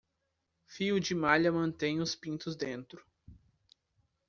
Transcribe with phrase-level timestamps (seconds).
[0.65, 3.05] Fio de malha mantém os pintos dentro.